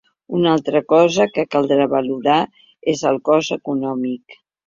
Una 0.35 0.51
altra 0.55 0.79
cosa 0.93 1.27
que 1.35 1.43
caldrà 1.55 1.85
valorar 1.91 2.39
és 2.95 3.05
el 3.13 3.23
cost 3.31 3.55
econòmic. 3.59 4.39